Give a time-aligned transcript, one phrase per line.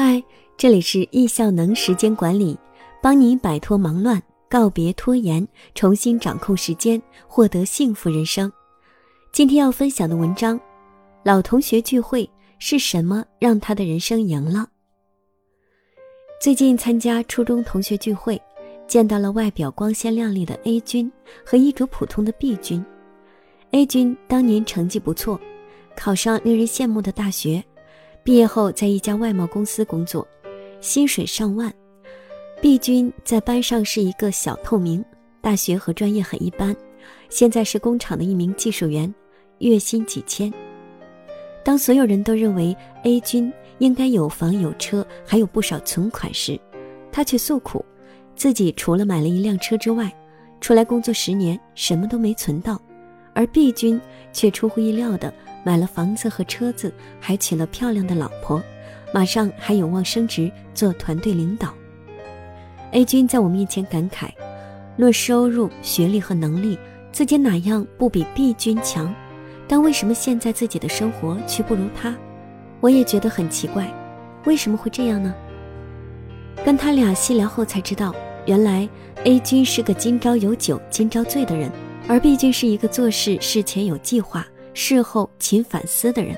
[0.00, 0.22] 嗨，
[0.56, 2.56] 这里是易效能时间管理，
[3.02, 5.44] 帮你摆脱忙乱，告别拖延，
[5.74, 8.48] 重新掌控时间，获得幸福人生。
[9.32, 10.60] 今天要分享的文章：
[11.24, 12.30] 老同学聚会
[12.60, 14.68] 是什么让他的人生赢了？
[16.40, 18.40] 最近参加初中同学聚会，
[18.86, 21.10] 见到了外表光鲜亮丽的 A 君
[21.44, 22.86] 和衣着普通的 B 君。
[23.72, 25.40] A 君当年成绩不错，
[25.96, 27.64] 考上令人羡慕的大学。
[28.28, 30.28] 毕业后，在一家外贸公司工作，
[30.82, 31.72] 薪水上万。
[32.60, 35.02] 毕军在班上是一个小透明，
[35.40, 36.76] 大学和专业很一般，
[37.30, 39.14] 现在是工厂的一名技术员，
[39.60, 40.52] 月薪几千。
[41.64, 46.60] 当所有人都认为 A 君应该有房有车，还有不少存款时，
[47.10, 47.82] 他却诉苦，
[48.36, 50.14] 自己除了买了一辆车之外，
[50.60, 52.78] 出来工作十年什么都没存到，
[53.38, 54.00] 而 B 君
[54.32, 55.32] 却出乎意料的。
[55.64, 58.62] 买了房子和车子，还娶了漂亮的老婆，
[59.12, 61.72] 马上还有望升职做团队领导。
[62.92, 64.30] A 君在我面前感慨：
[64.96, 66.78] 论收入、学历和能力，
[67.12, 69.14] 自己哪样不比 B 君强？
[69.66, 72.16] 但为什么现在自己的生活却不如他？
[72.80, 73.86] 我也觉得很奇怪，
[74.46, 75.34] 为什么会这样呢？
[76.64, 78.14] 跟他俩细聊后才知道，
[78.46, 78.88] 原来
[79.24, 81.70] A 君是个今朝有酒今朝醉的人，
[82.08, 84.46] 而毕竟是一个做事事前有计划。
[84.74, 86.36] 事后勤反思的人，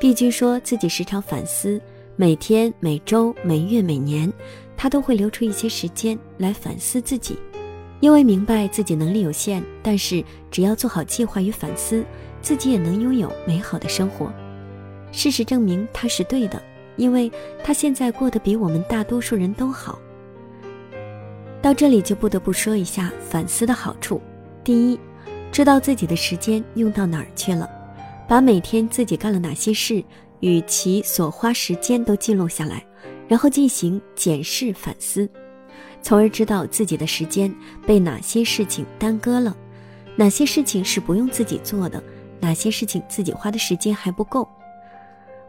[0.00, 1.80] 毕竟说自己时常反思，
[2.16, 4.32] 每天、每周、每月、每年，
[4.76, 7.38] 他都会留出一些时间来反思自己，
[8.00, 12.04] 因为明白自己能力有限，但是只要做好计划与反思，
[12.40, 14.32] 自己也能拥有美好的生活。
[15.12, 16.60] 事实证明他是对的，
[16.96, 17.30] 因为
[17.62, 20.00] 他现在过得比我们大多数人都好。
[21.60, 24.20] 到这里就不得不说一下反思的好处，
[24.64, 24.98] 第一。
[25.50, 27.70] 知道自己的时间用到哪儿去了，
[28.26, 30.02] 把每天自己干了哪些事
[30.40, 32.82] 与其所花时间都记录下来，
[33.28, 35.28] 然后进行检视反思，
[36.00, 37.54] 从而知道自己的时间
[37.86, 39.54] 被哪些事情耽搁了，
[40.16, 42.02] 哪些事情是不用自己做的，
[42.40, 44.48] 哪些事情自己花的时间还不够。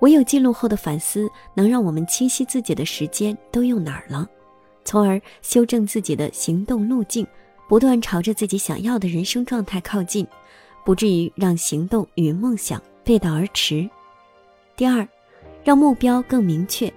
[0.00, 4.26] 唯有记录后的反思，能让我们清晰自己的时间都用哪儿了，
[4.84, 7.24] 从而修正自己的行动路径。
[7.72, 10.26] 不断朝着自己想要的人生状态靠近，
[10.84, 13.88] 不至于让行动与梦想背道而驰。
[14.76, 15.08] 第二，
[15.64, 16.92] 让目标更明确。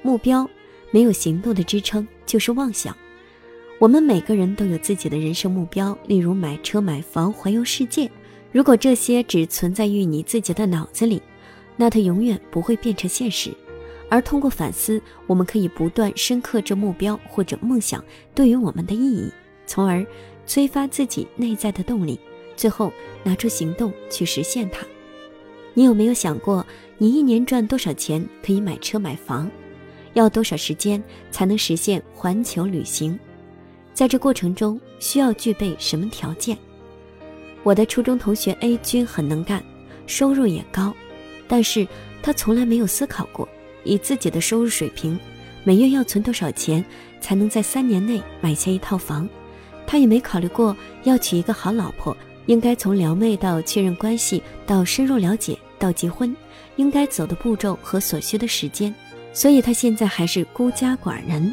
[0.00, 0.48] 目标
[0.90, 2.96] 没有行动的支撑就是妄想。
[3.78, 8.10] 我们每个人都有自己的人生目标，例如买车、买房、环游世界。
[8.50, 11.20] 如果这些只存在于你自己的脑子里，
[11.76, 13.52] 那它永远不会变成现实。
[14.08, 18.02] 而通过反思，我们可以不断深刻这目标或者梦想
[18.34, 19.30] 对于我们的意义。
[19.66, 20.04] 从而
[20.46, 22.18] 催发自己内在的动力，
[22.56, 22.92] 最后
[23.22, 24.86] 拿出行动去实现它。
[25.72, 26.64] 你有没有想过，
[26.98, 29.50] 你一年赚多少钱可以买车买房？
[30.12, 31.02] 要多少时间
[31.32, 33.18] 才能实现环球旅行？
[33.92, 36.56] 在这过程中需要具备什么条件？
[37.62, 39.64] 我的初中同学 A 君很能干，
[40.06, 40.94] 收入也高，
[41.48, 41.86] 但是
[42.22, 43.48] 他从来没有思考过，
[43.82, 45.18] 以自己的收入水平，
[45.64, 46.84] 每月要存多少钱
[47.20, 49.28] 才能在三年内买下一套房？
[49.86, 56.34] 他也没考虑过要娶一个好老婆，应该从撩妹到确认关系，到深入了解，到结婚，
[56.76, 58.94] 应该走的步骤和所需的时间，
[59.32, 61.52] 所以他现在还是孤家寡人。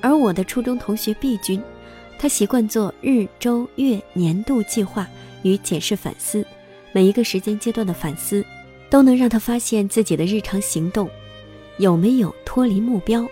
[0.00, 1.62] 而我的初中同学毕君，
[2.18, 5.08] 他习惯做日、周、月、年度计划
[5.42, 6.46] 与检视反思，
[6.92, 8.44] 每一个时间阶段的反思，
[8.88, 11.10] 都能让他发现自己的日常行动
[11.78, 13.26] 有没有脱离目标。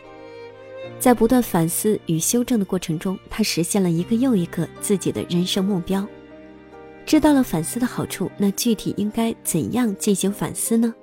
[1.05, 6.03] 在不断反思与修正的过程中，他实现了一个又一个自己的人生目标。
[7.05, 10.95] 知道了反思的好处，那具体应该怎样进行反思呢？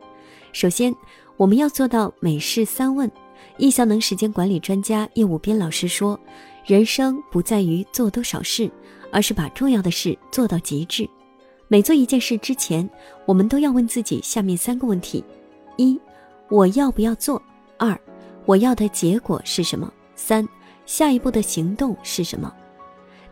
[0.53, 0.91] 首先，
[1.37, 3.11] 我们要做到每事三问。
[3.57, 6.19] 易效能时间管理专家叶武斌老师说
[6.65, 8.71] ：“人生不在于做多少事，
[9.11, 11.07] 而是把重要的事做到极致。
[11.67, 12.89] 每做一件事之前，
[13.27, 15.23] 我们都要问自己下面三个问题：
[15.77, 16.01] 一，
[16.49, 17.39] 我要不要做？
[17.77, 17.95] 二。”
[18.45, 19.91] 我要的结果是什么？
[20.15, 20.47] 三，
[20.85, 22.51] 下一步的行动是什么？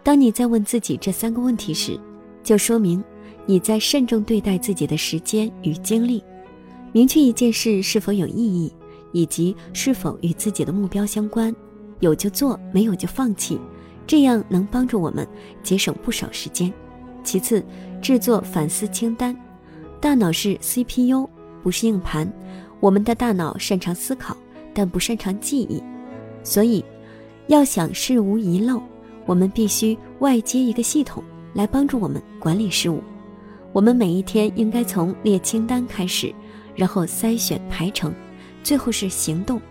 [0.03, 1.99] 当你在问自己这三个问题时，
[2.43, 3.03] 就说明
[3.45, 6.23] 你在慎重对待自己的时间与精力，
[6.91, 8.73] 明确一件事是否有意义，
[9.11, 11.53] 以及是否与自己的目标相关。
[11.99, 13.59] 有就做，没有就放弃，
[14.07, 15.27] 这样能帮助我们
[15.61, 16.71] 节省不少时间。
[17.23, 17.63] 其次，
[18.01, 19.35] 制作反思清单。
[19.99, 21.29] 大脑是 CPU，
[21.61, 22.31] 不是硬盘。
[22.79, 24.37] 我们的大脑擅长思考。
[24.73, 25.81] 但不擅长记忆，
[26.43, 26.83] 所以
[27.47, 28.81] 要想事无遗漏，
[29.25, 31.23] 我们必须外接一个系统
[31.53, 33.01] 来帮助我们管理事务。
[33.71, 36.33] 我们每一天应该从列清单开始，
[36.75, 38.13] 然后筛选排程，
[38.63, 39.61] 最后是行动。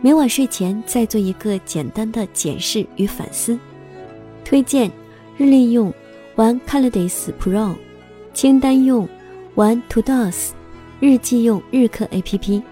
[0.00, 3.58] 每晚睡前再做一个简单的检视与反思。
[4.44, 4.88] 推荐
[5.36, 5.92] 日历用
[6.36, 7.10] One Calendar
[7.40, 7.74] Pro，
[8.32, 9.08] 清单用
[9.56, 10.50] One To Dos，
[11.00, 12.62] 日记用日课 APP。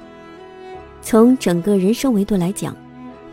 [1.08, 2.76] 从整个人生维度来讲，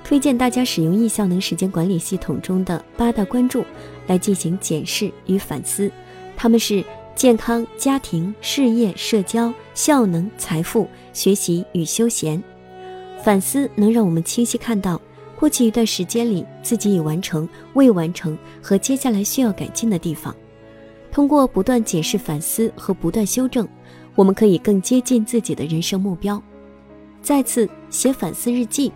[0.04, 3.66] 推荐大家使用易效能时间管理系统中的八大关注
[4.06, 5.92] 来进行检视与反思。
[6.38, 6.86] 他们是
[7.16, 12.40] 健康、家庭、事业、社交、效能、财富、学习与休闲。
[13.24, 15.02] 反思能让我们清晰看到
[15.36, 20.36] 过去一段时间里自己已完成、未完成和接下来需要改进的地方。
[21.12, 23.68] 通过不断检视、反思和不断修正，
[24.14, 26.40] 我们可以更接近自己的人生目标。
[27.24, 28.92] 再次写反思日记，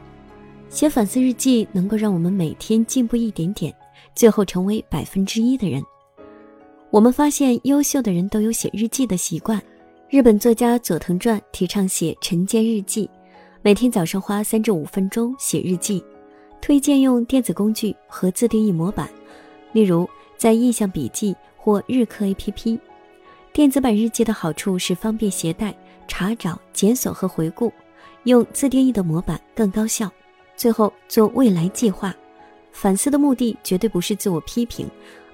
[0.70, 3.74] 写反思日记能够让我们每天进步一点点，
[4.14, 5.82] 最后成为百分之一的人。
[6.90, 9.64] 我们发现，优秀的人都有写日记的习惯。
[10.10, 13.10] 日本作家佐藤传提倡写晨间日记。
[13.62, 16.04] 每天早上花三至五分钟写日记，
[16.62, 19.10] 推荐用电子工具和自定义模板，
[19.72, 22.78] 例如在印象笔记或日课 APP。
[23.54, 25.74] 电子版日记的好处是方便携带、
[26.10, 27.72] 查找、检索和回顾，
[28.28, 30.12] 用自定义的模板更高效。
[30.58, 32.14] 最后做未来计划，
[32.74, 34.86] 反思的目的绝对不是自我批评，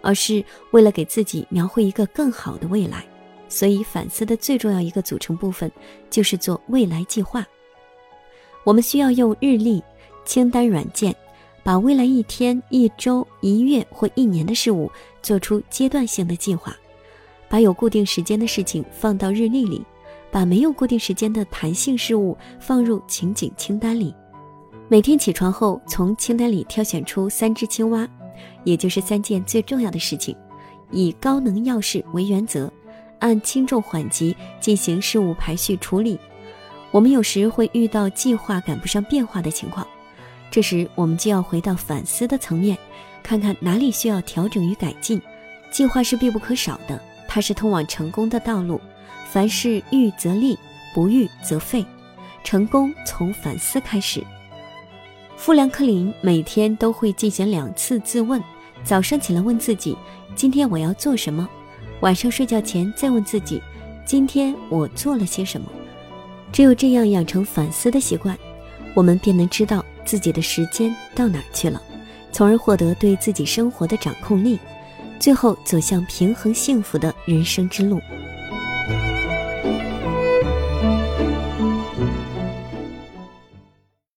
[0.01, 3.03] 而是为了给自己描绘一个更好的未来。
[3.49, 5.71] 所以反思的最重要一个组成部分
[6.09, 7.43] 就是做未来计划。
[8.63, 9.81] 我们需要用日历、
[10.23, 11.15] 清单软件，
[11.63, 14.91] 把未来一天、一周、一月或一年的事物
[15.23, 16.75] 做出阶段性的计划，
[17.49, 19.83] 把有固定时间的事情放到日历里，
[20.33, 24.15] 把没有固定时间的弹性事物放入情景清单里。
[24.87, 28.09] 每天起床后，从清单里挑选出三只青蛙，
[28.63, 30.35] 也就是三件最重要的事情，
[30.89, 32.71] 以高能要事为原则，
[33.19, 36.19] 按轻重缓急进行事务排序处理。
[36.89, 39.87] 我们有时会遇到计划赶不上变化的情况，
[40.49, 42.75] 这时我们就要回到反思的层面，
[43.21, 45.21] 看看哪里需要调整与改进。
[45.69, 48.81] 计划是必不可少的，它是通往成功的道路。
[49.33, 50.55] 凡事预则立，
[50.93, 51.83] 不预则废。
[52.43, 54.23] 成功从反思开始。
[55.35, 58.39] 富兰克林每天都会进行两次自问：
[58.83, 59.97] 早上起来问自己
[60.35, 61.49] 今天我要做什么，
[62.01, 63.59] 晚上睡觉前再问自己
[64.05, 65.67] 今天我做了些什么。
[66.51, 68.37] 只有这样养成反思的习惯，
[68.93, 71.81] 我们便能知道自己的时间到哪儿去了，
[72.31, 74.59] 从而获得对自己生活的掌控力，
[75.19, 77.99] 最后走向平衡幸福的人生之路。